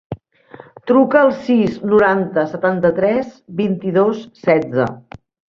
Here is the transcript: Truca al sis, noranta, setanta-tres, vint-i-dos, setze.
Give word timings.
Truca 0.91 1.19
al 1.19 1.29
sis, 1.49 1.75
noranta, 1.91 2.47
setanta-tres, 2.55 3.29
vint-i-dos, 3.61 4.25
setze. 4.49 4.91